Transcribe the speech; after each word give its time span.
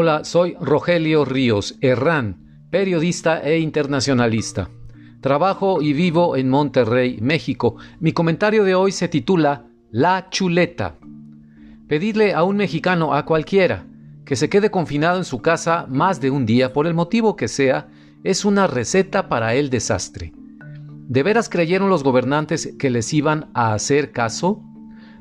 Hola, 0.00 0.22
soy 0.22 0.56
Rogelio 0.60 1.24
Ríos 1.24 1.76
Herrán, 1.80 2.68
periodista 2.70 3.40
e 3.40 3.58
internacionalista. 3.58 4.70
Trabajo 5.20 5.82
y 5.82 5.92
vivo 5.92 6.36
en 6.36 6.48
Monterrey, 6.48 7.18
México. 7.20 7.74
Mi 7.98 8.12
comentario 8.12 8.62
de 8.62 8.76
hoy 8.76 8.92
se 8.92 9.08
titula 9.08 9.66
La 9.90 10.28
chuleta. 10.30 10.94
Pedirle 11.88 12.32
a 12.32 12.44
un 12.44 12.58
mexicano, 12.58 13.12
a 13.12 13.24
cualquiera, 13.24 13.88
que 14.24 14.36
se 14.36 14.48
quede 14.48 14.70
confinado 14.70 15.18
en 15.18 15.24
su 15.24 15.42
casa 15.42 15.86
más 15.88 16.20
de 16.20 16.30
un 16.30 16.46
día, 16.46 16.72
por 16.72 16.86
el 16.86 16.94
motivo 16.94 17.34
que 17.34 17.48
sea, 17.48 17.88
es 18.22 18.44
una 18.44 18.68
receta 18.68 19.28
para 19.28 19.56
el 19.56 19.68
desastre. 19.68 20.32
¿De 21.08 21.24
veras 21.24 21.48
creyeron 21.48 21.90
los 21.90 22.04
gobernantes 22.04 22.72
que 22.78 22.90
les 22.90 23.12
iban 23.12 23.50
a 23.52 23.74
hacer 23.74 24.12
caso? 24.12 24.62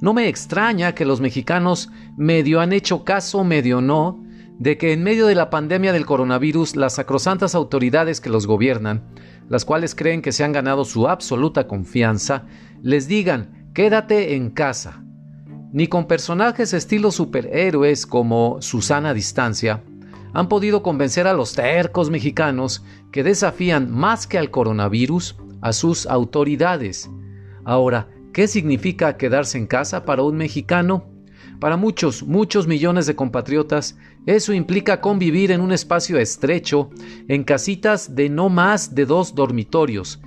No 0.00 0.14
me 0.14 0.26
extraña 0.26 0.96
que 0.96 1.04
los 1.04 1.20
mexicanos 1.20 1.92
medio 2.16 2.60
han 2.60 2.72
hecho 2.72 3.04
caso, 3.04 3.44
medio 3.44 3.80
no, 3.80 4.23
de 4.58 4.78
que 4.78 4.92
en 4.92 5.02
medio 5.02 5.26
de 5.26 5.34
la 5.34 5.50
pandemia 5.50 5.92
del 5.92 6.06
coronavirus 6.06 6.76
las 6.76 6.94
sacrosantas 6.94 7.54
autoridades 7.54 8.20
que 8.20 8.30
los 8.30 8.46
gobiernan, 8.46 9.04
las 9.48 9.64
cuales 9.64 9.94
creen 9.94 10.22
que 10.22 10.32
se 10.32 10.44
han 10.44 10.52
ganado 10.52 10.84
su 10.84 11.08
absoluta 11.08 11.66
confianza, 11.66 12.46
les 12.82 13.08
digan 13.08 13.70
quédate 13.74 14.36
en 14.36 14.50
casa. 14.50 15.04
Ni 15.72 15.88
con 15.88 16.06
personajes 16.06 16.72
estilo 16.72 17.10
superhéroes 17.10 18.06
como 18.06 18.62
Susana 18.62 19.12
Distancia 19.12 19.82
han 20.32 20.48
podido 20.48 20.82
convencer 20.82 21.26
a 21.26 21.32
los 21.32 21.54
tercos 21.54 22.10
mexicanos 22.10 22.84
que 23.10 23.24
desafían 23.24 23.90
más 23.90 24.26
que 24.26 24.38
al 24.38 24.50
coronavirus 24.50 25.36
a 25.60 25.72
sus 25.72 26.06
autoridades. 26.06 27.10
Ahora, 27.64 28.08
¿qué 28.32 28.46
significa 28.46 29.16
quedarse 29.16 29.58
en 29.58 29.66
casa 29.66 30.04
para 30.04 30.22
un 30.22 30.36
mexicano? 30.36 31.13
Para 31.60 31.76
muchos, 31.76 32.22
muchos 32.22 32.66
millones 32.66 33.06
de 33.06 33.14
compatriotas, 33.14 33.96
eso 34.26 34.52
implica 34.52 35.00
convivir 35.00 35.50
en 35.50 35.60
un 35.60 35.72
espacio 35.72 36.18
estrecho, 36.18 36.90
en 37.28 37.44
casitas 37.44 38.14
de 38.14 38.28
no 38.28 38.48
más 38.48 38.94
de 38.94 39.06
dos 39.06 39.34
dormitorios, 39.34 40.20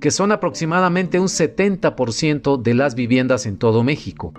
que 0.00 0.10
son 0.10 0.32
aproximadamente 0.32 1.18
un 1.18 1.28
70% 1.28 2.62
de 2.62 2.74
las 2.74 2.94
viviendas 2.94 3.46
en 3.46 3.58
todo 3.58 3.82
México. 3.82 4.32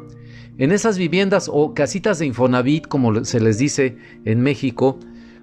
En 0.58 0.72
esas 0.72 0.98
viviendas 0.98 1.50
o 1.52 1.74
casitas 1.74 2.20
de 2.20 2.26
Infonavit, 2.26 2.88
como 2.88 3.26
se 3.26 3.40
les 3.40 3.58
dice 3.58 3.98
en 4.26 4.42
México, 4.42 5.00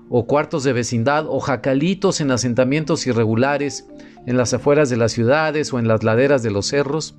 o 0.08 0.26
cuartos 0.26 0.64
de 0.64 0.72
vecindad 0.72 1.26
o 1.28 1.40
jacalitos 1.40 2.20
en 2.20 2.30
asentamientos 2.30 3.06
irregulares 3.06 3.86
en 4.26 4.36
las 4.36 4.54
afueras 4.54 4.90
de 4.90 4.96
las 4.96 5.12
ciudades 5.12 5.72
o 5.72 5.78
en 5.78 5.88
las 5.88 6.02
laderas 6.02 6.42
de 6.42 6.50
los 6.50 6.66
cerros, 6.66 7.14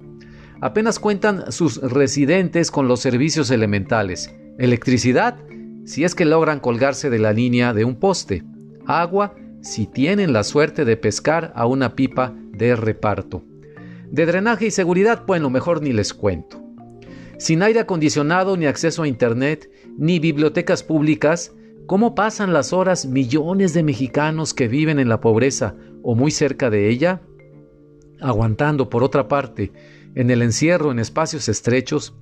apenas 0.62 1.00
cuentan 1.00 1.52
sus 1.52 1.82
residentes 1.82 2.72
con 2.72 2.88
los 2.88 3.00
servicios 3.00 3.52
elementales, 3.52 4.34
electricidad, 4.58 5.38
si 5.86 6.04
es 6.04 6.16
que 6.16 6.26
logran 6.26 6.60
colgarse 6.60 7.10
de 7.10 7.20
la 7.20 7.34
línea 7.34 7.74
de 7.74 7.86
un 7.86 7.96
poste, 7.96 8.44
agua, 8.86 9.36
si 9.62 9.88
tienen 9.88 10.34
la 10.34 10.44
suerte 10.44 10.86
de 10.86 10.98
pescar 10.98 11.52
a 11.56 11.66
una 11.66 11.96
pipa 11.96 12.34
de 12.52 12.76
reparto. 12.76 13.44
De 14.10 14.26
drenaje 14.26 14.68
y 14.68 14.72
seguridad, 14.72 15.24
bueno, 15.26 15.50
mejor 15.50 15.82
ni 15.82 15.94
les 15.94 16.14
cuento. 16.14 16.62
Sin 17.38 17.64
aire 17.64 17.80
acondicionado, 17.80 18.58
ni 18.58 18.66
acceso 18.66 19.04
a 19.04 19.08
Internet, 19.08 19.70
ni 19.98 20.20
bibliotecas 20.20 20.84
públicas, 20.84 21.56
¿cómo 21.86 22.16
pasan 22.16 22.54
las 22.54 22.74
horas 22.74 23.06
millones 23.06 23.74
de 23.74 23.84
mexicanos 23.84 24.54
que 24.54 24.68
viven 24.68 25.00
en 25.00 25.10
la 25.10 25.22
pobreza 25.22 25.76
o 26.04 26.16
muy 26.16 26.32
cerca 26.32 26.70
de 26.70 26.90
ella? 26.90 27.22
Aguantando, 28.22 28.90
por 28.90 29.04
otra 29.04 29.28
parte, 29.28 29.72
en 30.16 30.32
el 30.32 30.42
encierro 30.42 30.92
en 30.92 31.00
espacios 31.00 31.48
estrechos, 31.50 32.16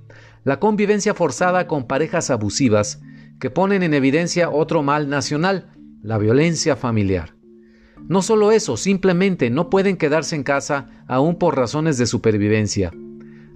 la 0.43 0.59
convivencia 0.59 1.13
forzada 1.13 1.67
con 1.67 1.87
parejas 1.87 2.29
abusivas 2.29 3.01
que 3.39 3.49
ponen 3.49 3.83
en 3.83 3.93
evidencia 3.93 4.49
otro 4.49 4.83
mal 4.83 5.09
nacional, 5.09 5.71
la 6.01 6.17
violencia 6.17 6.75
familiar. 6.75 7.35
No 8.07 8.21
solo 8.21 8.51
eso, 8.51 8.77
simplemente 8.77 9.49
no 9.49 9.69
pueden 9.69 9.97
quedarse 9.97 10.35
en 10.35 10.43
casa 10.43 10.89
aún 11.07 11.35
por 11.35 11.57
razones 11.57 11.97
de 11.97 12.05
supervivencia. 12.05 12.91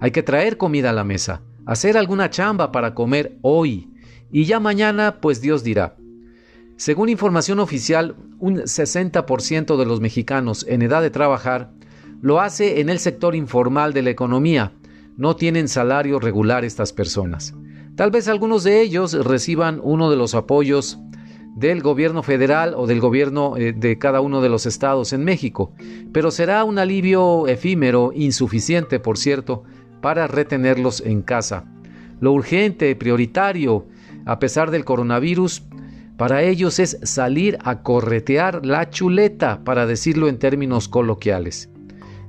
Hay 0.00 0.10
que 0.10 0.22
traer 0.22 0.56
comida 0.56 0.90
a 0.90 0.92
la 0.92 1.04
mesa, 1.04 1.42
hacer 1.64 1.96
alguna 1.96 2.28
chamba 2.28 2.72
para 2.72 2.94
comer 2.94 3.38
hoy, 3.42 3.90
y 4.30 4.44
ya 4.44 4.60
mañana 4.60 5.20
pues 5.20 5.40
Dios 5.40 5.62
dirá. 5.62 5.96
Según 6.76 7.08
información 7.08 7.60
oficial, 7.60 8.16
un 8.40 8.56
60% 8.56 9.76
de 9.76 9.86
los 9.86 10.00
mexicanos 10.00 10.66
en 10.68 10.82
edad 10.82 11.00
de 11.00 11.10
trabajar 11.10 11.72
lo 12.22 12.40
hace 12.40 12.80
en 12.80 12.88
el 12.88 13.00
sector 13.00 13.34
informal 13.34 13.92
de 13.92 14.02
la 14.02 14.10
economía. 14.10 14.72
No 15.16 15.34
tienen 15.36 15.68
salario 15.68 16.20
regular 16.20 16.64
estas 16.64 16.92
personas. 16.92 17.52
Tal 17.96 18.10
vez 18.10 18.28
algunos 18.28 18.62
de 18.64 18.80
ellos 18.80 19.12
reciban 19.12 19.80
uno 19.82 20.08
de 20.08 20.16
los 20.16 20.34
apoyos 20.34 20.98
del 21.56 21.82
gobierno 21.82 22.22
federal 22.22 22.74
o 22.76 22.86
del 22.86 23.00
gobierno 23.00 23.56
eh, 23.56 23.72
de 23.72 23.98
cada 23.98 24.20
uno 24.20 24.40
de 24.40 24.48
los 24.48 24.66
estados 24.66 25.12
en 25.12 25.24
México, 25.24 25.74
pero 26.12 26.30
será 26.30 26.64
un 26.64 26.78
alivio 26.78 27.46
efímero, 27.48 28.12
insuficiente, 28.14 29.00
por 29.00 29.18
cierto, 29.18 29.64
para 30.00 30.28
retenerlos 30.28 31.02
en 31.02 31.22
casa. 31.22 31.64
Lo 32.20 32.32
urgente, 32.32 32.94
prioritario, 32.94 33.86
a 34.24 34.38
pesar 34.38 34.70
del 34.70 34.84
coronavirus, 34.84 35.64
para 36.16 36.42
ellos 36.42 36.78
es 36.78 36.98
salir 37.02 37.58
a 37.64 37.82
corretear 37.82 38.64
la 38.64 38.88
chuleta, 38.88 39.64
para 39.64 39.86
decirlo 39.86 40.28
en 40.28 40.38
términos 40.38 40.88
coloquiales. 40.88 41.71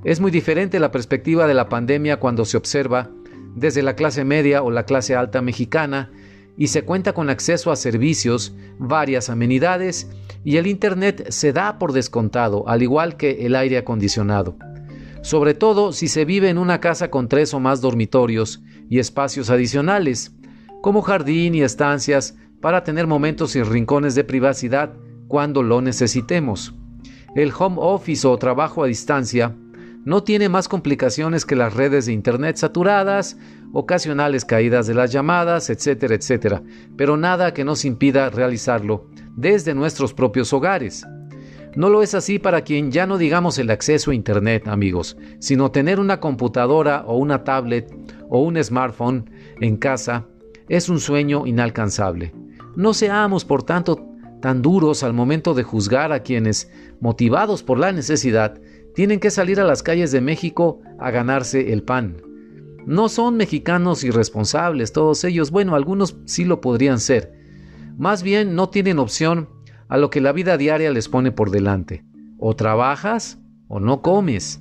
Es 0.04 0.20
muy 0.20 0.30
diferente 0.30 0.78
la 0.80 0.90
perspectiva 0.90 1.46
de 1.46 1.54
la 1.54 1.70
pandemia 1.70 2.20
cuando 2.20 2.44
se 2.44 2.58
observa 2.58 3.10
desde 3.56 3.82
la 3.82 3.96
clase 3.96 4.22
media 4.22 4.62
o 4.62 4.70
la 4.70 4.84
clase 4.84 5.16
alta 5.16 5.40
mexicana 5.40 6.12
y 6.58 6.66
se 6.66 6.82
cuenta 6.82 7.14
con 7.14 7.30
acceso 7.30 7.72
a 7.72 7.76
servicios, 7.76 8.54
varias 8.78 9.30
amenidades 9.30 10.10
y 10.44 10.58
el 10.58 10.66
Internet 10.66 11.30
se 11.30 11.54
da 11.54 11.78
por 11.78 11.92
descontado, 11.92 12.68
al 12.68 12.82
igual 12.82 13.16
que 13.16 13.46
el 13.46 13.56
aire 13.56 13.78
acondicionado. 13.78 14.58
Sobre 15.22 15.54
todo 15.54 15.94
si 15.94 16.08
se 16.08 16.26
vive 16.26 16.50
en 16.50 16.58
una 16.58 16.80
casa 16.80 17.10
con 17.10 17.28
tres 17.28 17.54
o 17.54 17.60
más 17.60 17.80
dormitorios 17.80 18.62
y 18.90 18.98
espacios 18.98 19.48
adicionales, 19.48 20.34
como 20.82 21.00
jardín 21.00 21.54
y 21.54 21.62
estancias 21.62 22.36
para 22.60 22.84
tener 22.84 23.06
momentos 23.06 23.56
y 23.56 23.62
rincones 23.62 24.14
de 24.14 24.24
privacidad 24.24 24.92
cuando 25.28 25.62
lo 25.62 25.80
necesitemos. 25.80 26.74
El 27.34 27.52
home 27.58 27.76
office 27.78 28.26
o 28.28 28.36
trabajo 28.36 28.84
a 28.84 28.86
distancia 28.86 29.56
no 30.04 30.22
tiene 30.22 30.48
más 30.48 30.68
complicaciones 30.68 31.44
que 31.46 31.56
las 31.56 31.74
redes 31.74 32.06
de 32.06 32.12
Internet 32.12 32.56
saturadas, 32.56 33.36
ocasionales 33.72 34.44
caídas 34.44 34.86
de 34.86 34.94
las 34.94 35.10
llamadas, 35.12 35.70
etcétera, 35.70 36.14
etcétera, 36.14 36.62
pero 36.96 37.16
nada 37.16 37.54
que 37.54 37.64
nos 37.64 37.84
impida 37.84 38.30
realizarlo 38.30 39.08
desde 39.36 39.74
nuestros 39.74 40.14
propios 40.14 40.52
hogares. 40.52 41.04
No 41.76 41.88
lo 41.88 42.02
es 42.02 42.14
así 42.14 42.38
para 42.38 42.62
quien 42.62 42.92
ya 42.92 43.04
no 43.06 43.18
digamos 43.18 43.58
el 43.58 43.70
acceso 43.70 44.12
a 44.12 44.14
Internet, 44.14 44.68
amigos, 44.68 45.16
sino 45.40 45.72
tener 45.72 45.98
una 45.98 46.20
computadora 46.20 47.02
o 47.06 47.16
una 47.18 47.42
tablet 47.42 47.92
o 48.28 48.42
un 48.42 48.62
smartphone 48.62 49.28
en 49.60 49.76
casa 49.76 50.28
es 50.68 50.88
un 50.88 51.00
sueño 51.00 51.46
inalcanzable. 51.46 52.32
No 52.76 52.94
seamos, 52.94 53.44
por 53.44 53.64
tanto, 53.64 54.06
tan 54.40 54.62
duros 54.62 55.02
al 55.02 55.14
momento 55.14 55.54
de 55.54 55.62
juzgar 55.62 56.12
a 56.12 56.20
quienes, 56.20 56.70
motivados 57.00 57.62
por 57.62 57.78
la 57.78 57.92
necesidad, 57.92 58.60
tienen 58.94 59.20
que 59.20 59.30
salir 59.30 59.60
a 59.60 59.64
las 59.64 59.82
calles 59.82 60.12
de 60.12 60.20
México 60.20 60.80
a 60.98 61.10
ganarse 61.10 61.72
el 61.72 61.82
pan. 61.82 62.22
No 62.86 63.08
son 63.08 63.36
mexicanos 63.36 64.04
irresponsables 64.04 64.92
todos 64.92 65.24
ellos, 65.24 65.50
bueno, 65.50 65.74
algunos 65.74 66.16
sí 66.26 66.44
lo 66.44 66.60
podrían 66.60 67.00
ser. 67.00 67.32
Más 67.96 68.22
bien 68.22 68.54
no 68.54 68.68
tienen 68.68 68.98
opción 68.98 69.48
a 69.88 69.96
lo 69.96 70.10
que 70.10 70.20
la 70.20 70.32
vida 70.32 70.56
diaria 70.56 70.90
les 70.90 71.08
pone 71.08 71.32
por 71.32 71.50
delante. 71.50 72.04
O 72.38 72.54
trabajas 72.56 73.38
o 73.68 73.80
no 73.80 74.02
comes. 74.02 74.60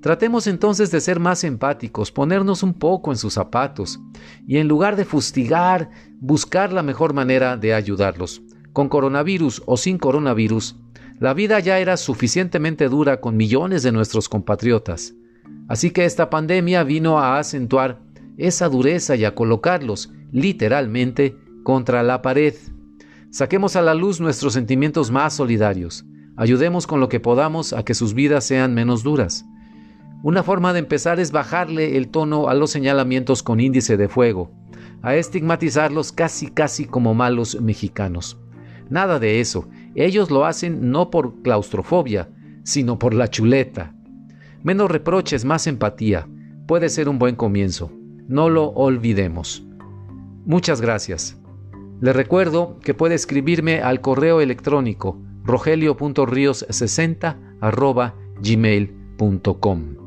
Tratemos 0.00 0.46
entonces 0.46 0.90
de 0.90 1.00
ser 1.00 1.20
más 1.20 1.44
empáticos, 1.44 2.10
ponernos 2.10 2.62
un 2.62 2.74
poco 2.74 3.10
en 3.10 3.18
sus 3.18 3.34
zapatos 3.34 4.00
y 4.46 4.56
en 4.56 4.66
lugar 4.66 4.96
de 4.96 5.04
fustigar, 5.04 5.90
buscar 6.20 6.72
la 6.72 6.82
mejor 6.82 7.12
manera 7.12 7.56
de 7.56 7.74
ayudarlos. 7.74 8.42
Con 8.72 8.88
coronavirus 8.88 9.62
o 9.66 9.76
sin 9.76 9.98
coronavirus, 9.98 10.76
la 11.20 11.34
vida 11.34 11.60
ya 11.60 11.78
era 11.78 11.98
suficientemente 11.98 12.88
dura 12.88 13.20
con 13.20 13.36
millones 13.36 13.82
de 13.82 13.92
nuestros 13.92 14.30
compatriotas, 14.30 15.12
así 15.68 15.90
que 15.90 16.06
esta 16.06 16.30
pandemia 16.30 16.82
vino 16.82 17.18
a 17.18 17.38
acentuar 17.38 18.00
esa 18.38 18.70
dureza 18.70 19.16
y 19.16 19.26
a 19.26 19.34
colocarlos, 19.34 20.10
literalmente, 20.32 21.36
contra 21.62 22.02
la 22.02 22.22
pared. 22.22 22.54
Saquemos 23.28 23.76
a 23.76 23.82
la 23.82 23.94
luz 23.94 24.18
nuestros 24.18 24.54
sentimientos 24.54 25.10
más 25.10 25.34
solidarios, 25.34 26.06
ayudemos 26.38 26.86
con 26.86 27.00
lo 27.00 27.10
que 27.10 27.20
podamos 27.20 27.74
a 27.74 27.84
que 27.84 27.92
sus 27.92 28.14
vidas 28.14 28.44
sean 28.44 28.72
menos 28.72 29.02
duras. 29.02 29.44
Una 30.22 30.42
forma 30.42 30.72
de 30.72 30.78
empezar 30.78 31.20
es 31.20 31.32
bajarle 31.32 31.98
el 31.98 32.08
tono 32.08 32.48
a 32.48 32.54
los 32.54 32.70
señalamientos 32.70 33.42
con 33.42 33.60
índice 33.60 33.98
de 33.98 34.08
fuego, 34.08 34.50
a 35.02 35.14
estigmatizarlos 35.16 36.12
casi 36.12 36.46
casi 36.46 36.86
como 36.86 37.12
malos 37.12 37.60
mexicanos. 37.60 38.38
Nada 38.88 39.18
de 39.18 39.40
eso, 39.40 39.68
ellos 39.94 40.30
lo 40.30 40.44
hacen 40.44 40.90
no 40.90 41.10
por 41.10 41.42
claustrofobia, 41.42 42.28
sino 42.62 42.98
por 42.98 43.14
la 43.14 43.28
chuleta. 43.28 43.94
Menos 44.62 44.90
reproches, 44.90 45.44
más 45.44 45.66
empatía. 45.66 46.28
Puede 46.66 46.88
ser 46.88 47.08
un 47.08 47.18
buen 47.18 47.36
comienzo. 47.36 47.90
No 48.28 48.48
lo 48.48 48.68
olvidemos. 48.68 49.64
Muchas 50.44 50.80
gracias. 50.80 51.36
Le 52.00 52.12
recuerdo 52.12 52.78
que 52.80 52.94
puede 52.94 53.14
escribirme 53.14 53.80
al 53.80 54.00
correo 54.00 54.40
electrónico 54.40 55.20
rogelio.rios60 55.44 57.36
gmail.com. 58.42 59.99